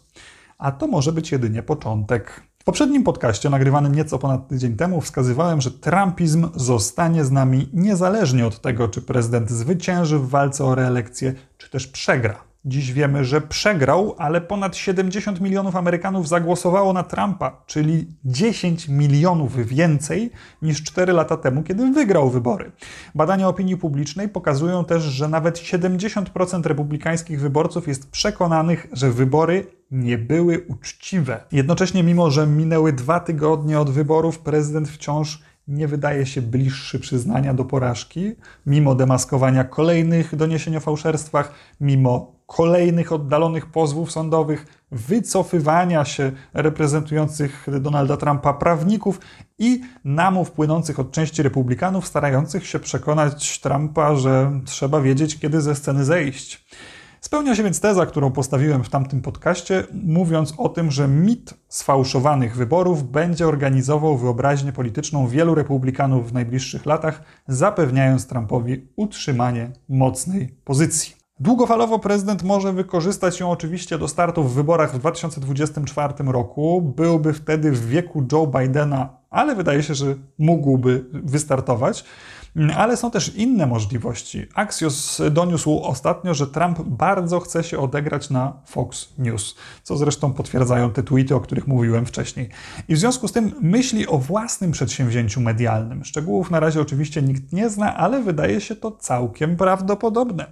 A 0.57 0.71
to 0.71 0.87
może 0.87 1.11
być 1.11 1.31
jedynie 1.31 1.63
początek. 1.63 2.43
W 2.59 2.63
poprzednim 2.63 3.03
podcaście, 3.03 3.49
nagrywanym 3.49 3.95
nieco 3.95 4.19
ponad 4.19 4.47
tydzień 4.47 4.75
temu, 4.75 5.01
wskazywałem, 5.01 5.61
że 5.61 5.71
Trumpizm 5.71 6.49
zostanie 6.55 7.25
z 7.25 7.31
nami 7.31 7.69
niezależnie 7.73 8.47
od 8.47 8.61
tego, 8.61 8.87
czy 8.87 9.01
prezydent 9.01 9.51
zwycięży 9.51 10.19
w 10.19 10.29
walce 10.29 10.65
o 10.65 10.75
reelekcję, 10.75 11.33
czy 11.57 11.69
też 11.69 11.87
przegra. 11.87 12.44
Dziś 12.67 12.93
wiemy, 12.93 13.25
że 13.25 13.41
przegrał, 13.41 14.15
ale 14.17 14.41
ponad 14.41 14.75
70 14.75 15.41
milionów 15.41 15.75
Amerykanów 15.75 16.27
zagłosowało 16.27 16.93
na 16.93 17.03
Trumpa, 17.03 17.63
czyli 17.65 18.07
10 18.25 18.89
milionów 18.89 19.67
więcej 19.67 20.31
niż 20.61 20.83
4 20.83 21.13
lata 21.13 21.37
temu, 21.37 21.63
kiedy 21.63 21.91
wygrał 21.91 22.29
wybory. 22.29 22.71
Badania 23.15 23.47
opinii 23.47 23.77
publicznej 23.77 24.29
pokazują 24.29 24.85
też, 24.85 25.03
że 25.03 25.27
nawet 25.27 25.57
70% 25.57 26.65
republikańskich 26.65 27.39
wyborców 27.39 27.87
jest 27.87 28.11
przekonanych, 28.11 28.87
że 28.91 29.11
wybory 29.11 29.67
nie 29.91 30.17
były 30.17 30.65
uczciwe. 30.67 31.43
Jednocześnie, 31.51 32.03
mimo 32.03 32.31
że 32.31 32.47
minęły 32.47 32.93
dwa 32.93 33.19
tygodnie 33.19 33.79
od 33.79 33.89
wyborów, 33.89 34.39
prezydent 34.39 34.89
wciąż 34.89 35.41
nie 35.67 35.87
wydaje 35.87 36.25
się 36.25 36.41
bliższy 36.41 36.99
przyznania 36.99 37.53
do 37.53 37.65
porażki, 37.65 38.35
mimo 38.65 38.95
demaskowania 38.95 39.63
kolejnych 39.63 40.35
doniesień 40.35 40.75
o 40.75 40.79
fałszerstwach, 40.79 41.51
mimo 41.81 42.34
kolejnych 42.45 43.11
oddalonych 43.11 43.65
pozwów 43.65 44.11
sądowych, 44.11 44.65
wycofywania 44.91 46.05
się 46.05 46.31
reprezentujących 46.53 47.67
Donalda 47.79 48.17
Trumpa 48.17 48.53
prawników 48.53 49.19
i 49.59 49.81
namów 50.03 50.51
płynących 50.51 50.99
od 50.99 51.11
części 51.11 51.43
republikanów, 51.43 52.07
starających 52.07 52.67
się 52.67 52.79
przekonać 52.79 53.59
Trumpa, 53.59 54.15
że 54.15 54.51
trzeba 54.65 55.01
wiedzieć, 55.01 55.39
kiedy 55.39 55.61
ze 55.61 55.75
sceny 55.75 56.05
zejść. 56.05 56.65
Spełnia 57.25 57.55
się 57.55 57.63
więc 57.63 57.79
teza, 57.79 58.05
którą 58.05 58.31
postawiłem 58.31 58.83
w 58.83 58.89
tamtym 58.89 59.21
podcaście, 59.21 59.83
mówiąc 60.03 60.53
o 60.57 60.69
tym, 60.69 60.91
że 60.91 61.07
mit 61.07 61.53
sfałszowanych 61.69 62.55
wyborów 62.55 63.11
będzie 63.11 63.47
organizował 63.47 64.17
wyobraźnię 64.17 64.71
polityczną 64.71 65.27
wielu 65.27 65.55
republikanów 65.55 66.29
w 66.29 66.33
najbliższych 66.33 66.85
latach, 66.85 67.23
zapewniając 67.47 68.27
Trumpowi 68.27 68.87
utrzymanie 68.95 69.71
mocnej 69.89 70.47
pozycji. 70.63 71.24
Długofalowo 71.39 71.99
prezydent 71.99 72.43
może 72.43 72.73
wykorzystać 72.73 73.39
ją 73.39 73.51
oczywiście 73.51 73.97
do 73.97 74.07
startu 74.07 74.43
w 74.43 74.53
wyborach 74.53 74.95
w 74.95 74.99
2024 74.99 76.13
roku. 76.25 76.81
Byłby 76.81 77.33
wtedy 77.33 77.71
w 77.71 77.87
wieku 77.87 78.23
Joe 78.31 78.47
Bidena, 78.47 79.09
ale 79.29 79.55
wydaje 79.55 79.83
się, 79.83 79.95
że 79.95 80.15
mógłby 80.39 81.05
wystartować. 81.13 82.05
Ale 82.75 82.97
są 82.97 83.11
też 83.11 83.35
inne 83.35 83.67
możliwości. 83.67 84.47
Axios 84.53 85.21
doniósł 85.31 85.79
ostatnio, 85.83 86.33
że 86.33 86.47
Trump 86.47 86.81
bardzo 86.81 87.39
chce 87.39 87.63
się 87.63 87.79
odegrać 87.79 88.29
na 88.29 88.53
Fox 88.65 89.09
News, 89.17 89.55
co 89.83 89.97
zresztą 89.97 90.33
potwierdzają 90.33 90.91
te 90.91 91.03
tweety, 91.03 91.35
o 91.35 91.39
których 91.39 91.67
mówiłem 91.67 92.05
wcześniej. 92.05 92.49
I 92.87 92.95
w 92.95 92.99
związku 92.99 93.27
z 93.27 93.31
tym 93.31 93.51
myśli 93.61 94.07
o 94.07 94.17
własnym 94.17 94.71
przedsięwzięciu 94.71 95.41
medialnym. 95.41 96.03
Szczegółów 96.03 96.51
na 96.51 96.59
razie 96.59 96.81
oczywiście 96.81 97.21
nikt 97.21 97.53
nie 97.53 97.69
zna, 97.69 97.95
ale 97.95 98.21
wydaje 98.21 98.61
się 98.61 98.75
to 98.75 98.91
całkiem 98.91 99.57
prawdopodobne. 99.57 100.45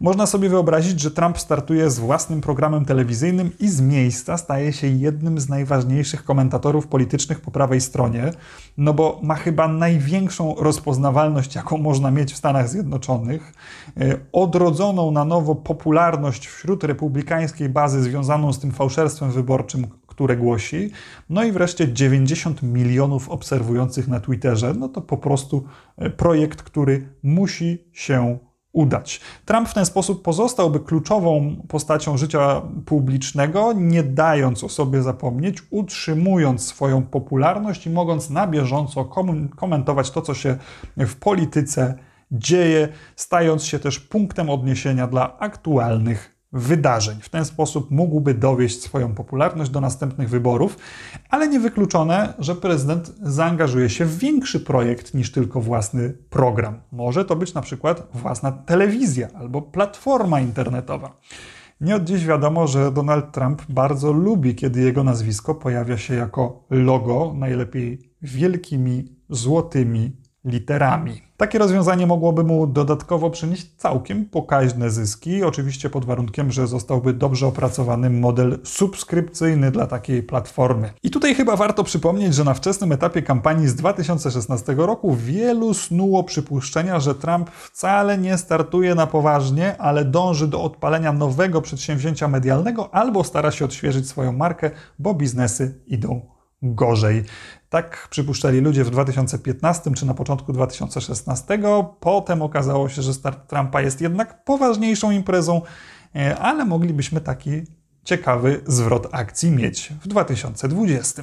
Można 0.00 0.26
sobie 0.26 0.48
wyobrazić, 0.48 1.00
że 1.00 1.10
Trump 1.10 1.38
startuje 1.38 1.90
z 1.90 1.98
własnym 1.98 2.40
programem 2.40 2.84
telewizyjnym 2.84 3.50
i 3.58 3.68
z 3.68 3.80
miejsca 3.80 4.36
staje 4.36 4.72
się 4.72 4.86
jednym 4.86 5.40
z 5.40 5.48
najważniejszych 5.48 6.24
komentatorów 6.24 6.86
politycznych 6.86 7.40
po 7.40 7.50
prawej 7.50 7.80
stronie, 7.80 8.30
no 8.78 8.94
bo 8.94 9.20
ma 9.22 9.34
chyba 9.34 9.68
największą 9.68 10.54
rozpoznawalność, 10.54 11.54
jaką 11.54 11.78
można 11.78 12.10
mieć 12.10 12.32
w 12.32 12.36
Stanach 12.36 12.68
Zjednoczonych, 12.68 13.52
e, 13.96 14.16
odrodzoną 14.32 15.10
na 15.10 15.24
nowo 15.24 15.54
popularność 15.54 16.46
wśród 16.46 16.84
republikańskiej 16.84 17.68
bazy 17.68 18.02
związaną 18.02 18.52
z 18.52 18.58
tym 18.58 18.72
fałszerstwem 18.72 19.30
wyborczym, 19.30 19.86
które 20.06 20.36
głosi. 20.36 20.90
No 21.30 21.44
i 21.44 21.52
wreszcie 21.52 21.92
90 21.92 22.62
milionów 22.62 23.28
obserwujących 23.28 24.08
na 24.08 24.20
Twitterze. 24.20 24.74
No 24.78 24.88
to 24.88 25.00
po 25.00 25.16
prostu 25.16 25.64
e, 25.96 26.10
projekt, 26.10 26.62
który 26.62 27.08
musi 27.22 27.84
się 27.92 28.38
udać. 28.76 29.20
Trump 29.44 29.68
w 29.68 29.74
ten 29.74 29.86
sposób 29.86 30.22
pozostałby 30.22 30.80
kluczową 30.80 31.56
postacią 31.68 32.16
życia 32.16 32.62
publicznego, 32.86 33.72
nie 33.72 34.02
dając 34.02 34.64
o 34.64 34.68
sobie 34.68 35.02
zapomnieć, 35.02 35.62
utrzymując 35.70 36.66
swoją 36.66 37.02
popularność 37.02 37.86
i 37.86 37.90
mogąc 37.90 38.30
na 38.30 38.46
bieżąco 38.46 39.04
komentować 39.56 40.10
to, 40.10 40.22
co 40.22 40.34
się 40.34 40.56
w 40.96 41.16
polityce 41.16 41.94
dzieje, 42.32 42.88
stając 43.16 43.64
się 43.64 43.78
też 43.78 44.00
punktem 44.00 44.50
odniesienia 44.50 45.06
dla 45.06 45.38
aktualnych 45.38 46.35
wydarzeń. 46.56 47.18
W 47.22 47.28
ten 47.28 47.44
sposób 47.44 47.90
mógłby 47.90 48.34
dowieść 48.34 48.82
swoją 48.82 49.14
popularność 49.14 49.70
do 49.70 49.80
następnych 49.80 50.28
wyborów, 50.28 50.76
ale 51.30 51.48
niewykluczone, 51.48 52.34
że 52.38 52.54
prezydent 52.54 53.12
zaangażuje 53.22 53.90
się 53.90 54.04
w 54.04 54.18
większy 54.18 54.60
projekt 54.60 55.14
niż 55.14 55.32
tylko 55.32 55.60
własny 55.60 56.14
program. 56.30 56.80
Może 56.92 57.24
to 57.24 57.36
być 57.36 57.54
na 57.54 57.62
przykład 57.62 58.08
własna 58.14 58.52
telewizja 58.52 59.28
albo 59.34 59.62
platforma 59.62 60.40
internetowa. 60.40 61.16
Nie 61.80 61.96
od 61.96 62.04
dziś 62.04 62.26
wiadomo, 62.26 62.66
że 62.66 62.92
Donald 62.92 63.32
Trump 63.32 63.62
bardzo 63.68 64.12
lubi, 64.12 64.54
kiedy 64.54 64.80
jego 64.80 65.04
nazwisko 65.04 65.54
pojawia 65.54 65.98
się 65.98 66.14
jako 66.14 66.64
logo, 66.70 67.34
najlepiej 67.36 68.12
wielkimi 68.22 69.16
złotymi 69.30 70.16
literami. 70.46 71.22
Takie 71.36 71.58
rozwiązanie 71.58 72.06
mogłoby 72.06 72.44
mu 72.44 72.66
dodatkowo 72.66 73.30
przynieść 73.30 73.74
całkiem 73.76 74.24
pokaźne 74.24 74.90
zyski, 74.90 75.44
oczywiście 75.44 75.90
pod 75.90 76.04
warunkiem, 76.04 76.52
że 76.52 76.66
zostałby 76.66 77.12
dobrze 77.12 77.46
opracowany 77.46 78.10
model 78.10 78.58
subskrypcyjny 78.64 79.70
dla 79.70 79.86
takiej 79.86 80.22
platformy. 80.22 80.92
I 81.02 81.10
tutaj 81.10 81.34
chyba 81.34 81.56
warto 81.56 81.84
przypomnieć, 81.84 82.34
że 82.34 82.44
na 82.44 82.54
wczesnym 82.54 82.92
etapie 82.92 83.22
kampanii 83.22 83.68
z 83.68 83.74
2016 83.74 84.74
roku 84.76 85.16
wielu 85.16 85.74
snuło 85.74 86.24
przypuszczenia, 86.24 87.00
że 87.00 87.14
Trump 87.14 87.50
wcale 87.50 88.18
nie 88.18 88.38
startuje 88.38 88.94
na 88.94 89.06
poważnie, 89.06 89.76
ale 89.78 90.04
dąży 90.04 90.48
do 90.48 90.62
odpalenia 90.62 91.12
nowego 91.12 91.62
przedsięwzięcia 91.62 92.28
medialnego 92.28 92.94
albo 92.94 93.24
stara 93.24 93.50
się 93.50 93.64
odświeżyć 93.64 94.08
swoją 94.08 94.32
markę, 94.32 94.70
bo 94.98 95.14
biznesy 95.14 95.80
idą 95.86 96.36
gorzej. 96.62 97.24
Tak 97.68 98.08
przypuszczali 98.10 98.60
ludzie 98.60 98.84
w 98.84 98.90
2015 98.90 99.94
czy 99.94 100.06
na 100.06 100.14
początku 100.14 100.52
2016. 100.52 101.58
Potem 102.00 102.42
okazało 102.42 102.88
się, 102.88 103.02
że 103.02 103.14
start 103.14 103.48
Trumpa 103.48 103.80
jest 103.80 104.00
jednak 104.00 104.44
poważniejszą 104.44 105.10
imprezą, 105.10 105.62
e, 106.16 106.38
ale 106.38 106.64
moglibyśmy 106.64 107.20
taki 107.20 107.62
ciekawy 108.04 108.60
zwrot 108.66 109.08
akcji 109.12 109.50
mieć 109.50 109.92
w 110.00 110.08
2020. 110.08 111.22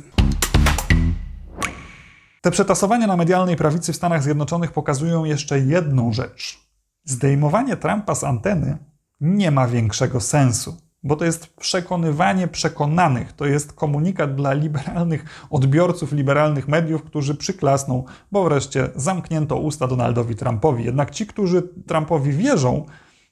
Te 2.42 2.52
przetasowania 2.52 3.08
na 3.08 3.18
medialnej 3.18 3.56
prawicy 3.56 3.94
w 3.94 3.96
Stanach 3.96 4.24
Zjednoczonych 4.24 4.72
pokazują 4.72 5.24
jeszcze 5.24 5.60
jedną 5.60 6.14
rzecz. 6.14 6.60
Zdejmowanie 7.06 7.78
Trumpa 7.78 8.16
z 8.16 8.24
anteny 8.24 8.78
nie 9.22 9.52
ma 9.52 9.68
większego 9.68 10.22
sensu 10.22 10.78
bo 11.04 11.16
to 11.16 11.26
jest 11.26 11.56
przekonywanie 11.58 12.48
przekonanych, 12.48 13.34
to 13.34 13.46
jest 13.46 13.74
komunikat 13.74 14.36
dla 14.36 14.54
liberalnych 14.54 15.48
odbiorców 15.50 16.12
liberalnych 16.12 16.68
mediów, 16.68 17.04
którzy 17.04 17.36
przyklasną, 17.36 18.04
bo 18.32 18.44
wreszcie 18.44 18.90
zamknięto 18.96 19.58
usta 19.58 19.88
Donaldowi 19.88 20.36
Trumpowi. 20.36 20.84
Jednak 20.84 21.12
ci, 21.12 21.28
którzy 21.28 21.62
Trumpowi 21.88 22.32
wierzą, 22.32 22.86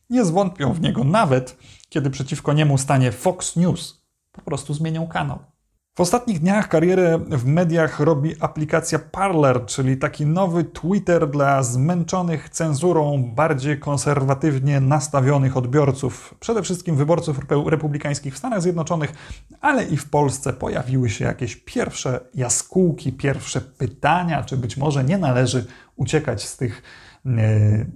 nie 0.09 0.25
zwątpią 0.25 0.73
w 0.73 0.81
niego 0.81 1.03
nawet, 1.03 1.57
kiedy 1.89 2.09
przeciwko 2.09 2.53
niemu 2.53 2.77
stanie 2.77 3.11
Fox 3.11 3.55
News. 3.55 4.05
Po 4.31 4.41
prostu 4.41 4.73
zmienią 4.73 5.07
kanał. 5.07 5.50
W 5.95 6.01
ostatnich 6.01 6.39
dniach 6.39 6.67
karierę 6.67 7.19
w 7.29 7.45
mediach 7.45 7.99
robi 7.99 8.35
aplikacja 8.39 8.99
Parler, 8.99 9.65
czyli 9.65 9.97
taki 9.97 10.25
nowy 10.25 10.63
Twitter 10.63 11.29
dla 11.29 11.63
zmęczonych 11.63 12.49
cenzurą, 12.49 13.23
bardziej 13.35 13.79
konserwatywnie 13.79 14.79
nastawionych 14.79 15.57
odbiorców, 15.57 16.35
przede 16.39 16.63
wszystkim 16.63 16.95
wyborców 16.95 17.39
republikańskich 17.65 18.33
w 18.33 18.37
Stanach 18.37 18.61
Zjednoczonych, 18.61 19.13
ale 19.61 19.83
i 19.83 19.97
w 19.97 20.09
Polsce 20.09 20.53
pojawiły 20.53 21.09
się 21.09 21.25
jakieś 21.25 21.55
pierwsze 21.55 22.19
jaskółki, 22.35 23.13
pierwsze 23.13 23.61
pytania, 23.61 24.43
czy 24.43 24.57
być 24.57 24.77
może 24.77 25.03
nie 25.03 25.17
należy 25.17 25.65
uciekać 25.95 26.47
z 26.47 26.57
tych 26.57 26.81
e, 27.25 27.29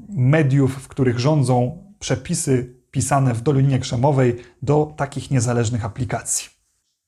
mediów, 0.10 0.74
w 0.74 0.88
których 0.88 1.20
rządzą 1.20 1.84
przepisy 2.00 2.76
pisane 2.92 3.34
w 3.34 3.42
Dolinie 3.42 3.80
Krzemowej 3.80 4.36
do 4.62 4.94
takich 4.98 5.32
niezależnych 5.32 5.86
aplikacji. 5.86 6.55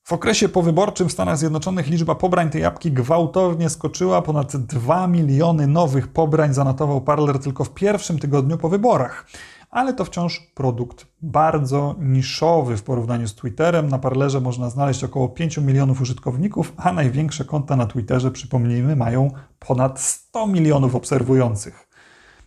W 0.08 0.12
okresie 0.12 0.48
powyborczym 0.48 1.08
w 1.08 1.12
Stanach 1.12 1.38
Zjednoczonych 1.38 1.86
liczba 1.86 2.14
pobrań 2.14 2.50
tej 2.50 2.64
apki 2.64 2.92
gwałtownie 2.92 3.70
skoczyła. 3.70 4.22
Ponad 4.22 4.56
2 4.56 5.06
miliony 5.06 5.66
nowych 5.66 6.08
pobrań 6.08 6.54
zanotował 6.54 7.00
Parler 7.00 7.38
tylko 7.38 7.64
w 7.64 7.74
pierwszym 7.74 8.18
tygodniu 8.18 8.58
po 8.58 8.68
wyborach. 8.68 9.26
Ale 9.70 9.94
to 9.94 10.04
wciąż 10.04 10.40
produkt 10.54 11.06
bardzo 11.22 11.94
niszowy 11.98 12.76
w 12.76 12.82
porównaniu 12.82 13.28
z 13.28 13.34
Twitterem. 13.34 13.88
Na 13.88 13.98
Parlerze 13.98 14.40
można 14.40 14.70
znaleźć 14.70 15.04
około 15.04 15.28
5 15.28 15.58
milionów 15.58 16.00
użytkowników, 16.00 16.72
a 16.76 16.92
największe 16.92 17.44
konta 17.44 17.76
na 17.76 17.86
Twitterze, 17.86 18.30
przypomnijmy, 18.30 18.96
mają 18.96 19.30
ponad 19.58 20.00
100 20.00 20.46
milionów 20.46 20.94
obserwujących. 20.94 21.88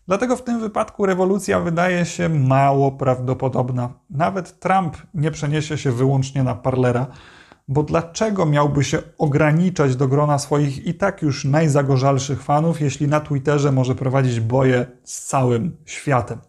Dlatego 0.08 0.36
w 0.36 0.44
tym 0.44 0.60
wypadku 0.60 1.06
rewolucja 1.06 1.60
wydaje 1.60 2.06
się 2.06 2.30
mało 2.30 2.91
prawdopodobna. 2.91 3.89
Nawet 4.10 4.60
Trump 4.60 4.98
nie 5.13 5.32
przeniesie 5.32 5.77
się 5.77 5.91
wyłącznie 5.91 6.44
na 6.44 6.56
Parlera 6.56 7.08
bo 7.72 7.84
dlaczego 7.84 8.46
miałby 8.46 8.84
się 8.84 9.01
ograniczać 9.18 9.96
do 9.96 10.08
grona 10.08 10.40
swoich 10.40 10.86
i 10.86 10.94
tak 10.94 11.22
już 11.22 11.46
najzagorzalszych 11.46 12.44
fanów, 12.44 12.82
jeśli 12.82 13.08
na 13.08 13.20
Twitterze 13.20 13.72
może 13.72 13.96
prowadzić 13.96 14.40
boje 14.40 14.86
z 15.04 15.25
całym 15.25 15.78
światem? 15.86 16.40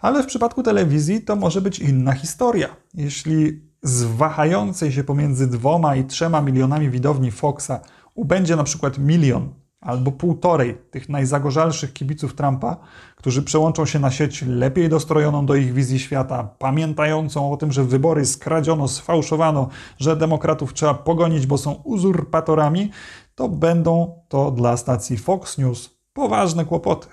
Ale 0.00 0.22
w 0.22 0.26
przypadku 0.26 0.62
telewizji 0.62 1.20
to 1.20 1.36
może 1.36 1.60
być 1.60 1.78
inna 1.78 2.12
historia. 2.12 2.68
Jeśli 2.94 3.62
z 3.82 4.02
wahającej 4.02 4.92
się 4.92 5.04
pomiędzy 5.04 5.46
dwoma 5.46 5.96
i 5.96 6.04
trzema 6.04 6.40
milionami 6.40 6.90
widowni 6.90 7.30
Foxa 7.30 7.80
ubędzie 8.14 8.56
na 8.56 8.64
przykład 8.64 8.98
milion 8.98 9.54
albo 9.82 10.12
półtorej 10.12 10.78
tych 10.90 11.08
najzagorzalszych 11.08 11.92
kibiców 11.92 12.34
Trumpa, 12.34 12.76
którzy 13.16 13.42
przełączą 13.42 13.86
się 13.86 13.98
na 13.98 14.10
sieć 14.10 14.42
lepiej 14.42 14.88
dostrojoną 14.88 15.46
do 15.46 15.54
ich 15.54 15.72
wizji 15.72 15.98
świata, 15.98 16.48
pamiętającą 16.58 17.52
o 17.52 17.56
tym, 17.56 17.72
że 17.72 17.84
wybory 17.84 18.26
skradziono, 18.26 18.88
sfałszowano, 18.88 19.68
że 19.98 20.16
demokratów 20.16 20.74
trzeba 20.74 20.94
pogonić, 20.94 21.46
bo 21.46 21.58
są 21.58 21.72
uzurpatorami, 21.72 22.90
to 23.34 23.48
będą 23.48 24.20
to 24.28 24.50
dla 24.50 24.76
stacji 24.76 25.18
Fox 25.18 25.58
News 25.58 25.90
poważne 26.12 26.64
kłopoty. 26.64 27.08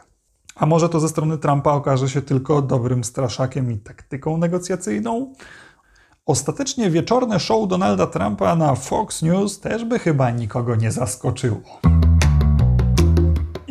A 0.55 0.65
może 0.65 0.89
to 0.89 0.99
ze 0.99 1.09
strony 1.09 1.37
Trumpa 1.37 1.71
okaże 1.71 2.09
się 2.09 2.21
tylko 2.21 2.61
dobrym 2.61 3.03
straszakiem 3.03 3.71
i 3.71 3.77
taktyką 3.77 4.37
negocjacyjną? 4.37 5.33
Ostatecznie 6.25 6.89
wieczorne 6.89 7.39
show 7.39 7.67
Donalda 7.67 8.07
Trumpa 8.07 8.55
na 8.55 8.75
Fox 8.75 9.21
News 9.21 9.59
też 9.59 9.85
by 9.85 9.99
chyba 9.99 10.31
nikogo 10.31 10.75
nie 10.75 10.91
zaskoczyło. 10.91 11.61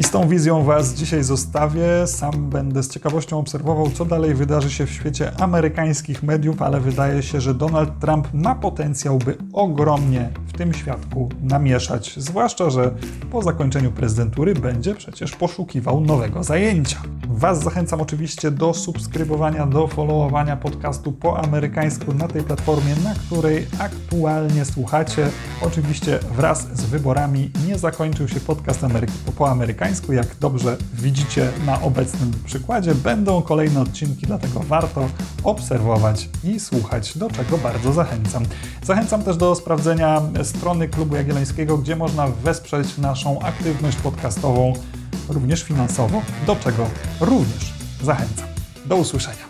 Z 0.09 0.11
tą 0.11 0.29
wizją 0.29 0.65
Was 0.65 0.95
dzisiaj 0.95 1.25
zostawię. 1.25 2.07
Sam 2.07 2.51
będę 2.51 2.83
z 2.83 2.89
ciekawością 2.89 3.39
obserwował, 3.39 3.91
co 3.91 4.05
dalej 4.05 4.35
wydarzy 4.35 4.71
się 4.71 4.87
w 4.87 4.91
świecie 4.91 5.33
amerykańskich 5.41 6.23
mediów, 6.23 6.63
ale 6.63 6.81
wydaje 6.81 7.23
się, 7.23 7.41
że 7.41 7.55
Donald 7.55 7.99
Trump 8.01 8.29
ma 8.35 8.55
potencjał, 8.55 9.19
by 9.19 9.37
ogromnie 9.53 10.31
w 10.47 10.59
tym 10.59 10.75
świadku 10.75 11.29
namieszać. 11.43 12.15
Zwłaszcza, 12.17 12.71
że 12.71 12.95
po 13.31 13.43
zakończeniu 13.43 13.93
prezydentury 13.93 14.55
będzie 14.55 14.95
przecież 14.95 15.37
poszukiwał 15.37 16.01
nowego 16.01 16.45
zajęcia. 16.45 17.03
Was 17.29 17.63
zachęcam 17.63 18.01
oczywiście 18.01 18.51
do 18.51 18.75
subskrybowania, 18.75 19.67
do 19.67 19.87
followowania 19.87 20.57
podcastu 20.57 21.13
po 21.13 21.39
amerykańsku 21.39 22.15
na 22.15 22.29
tej 22.29 22.43
platformie, 22.43 22.97
na 23.05 23.15
której 23.15 23.67
aktualnie 23.79 24.65
słuchacie. 24.65 25.31
Oczywiście 25.63 26.19
wraz 26.37 26.69
z 26.73 26.85
wyborami 26.85 27.51
nie 27.67 27.79
zakończył 27.79 28.29
się 28.29 28.41
podcast 28.41 28.81
po 29.37 29.51
amerykańsku 29.51 29.69
amerykańsku. 29.69 30.13
Jak 30.13 30.37
dobrze 30.41 30.77
widzicie 30.95 31.51
na 31.67 31.83
obecnym 31.83 32.33
przykładzie, 32.45 32.95
będą 32.95 33.43
kolejne 33.43 33.81
odcinki, 33.81 34.27
dlatego 34.27 34.61
warto 34.61 35.09
obserwować 35.45 36.29
i 36.45 36.61
słuchać, 36.61 37.19
do 37.19 37.31
czego 37.31 37.59
bardzo 37.59 37.93
zachęcam. 37.93 38.43
Zachęcam 38.83 39.23
też 39.23 39.37
do 39.37 39.55
sprawdzenia 39.55 40.23
strony 40.43 40.89
Klubu 40.89 41.17
Jagiellońskiego, 41.17 41.79
gdzie 41.79 41.97
można 41.97 42.29
wesprzeć 42.29 42.99
naszą 42.99 43.41
aktywność 43.41 43.97
podcastową, 43.97 44.73
również 45.29 45.63
finansowo, 45.63 46.23
do 46.47 46.57
czego 46.57 46.91
również 47.21 47.73
zachęcam. 48.03 48.49
Do 48.87 48.97
usłyszenia. 48.97 49.49